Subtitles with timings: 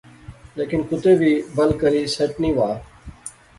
[0.57, 2.71] لیکن کوتے وی بل کری سیٹ نی وہا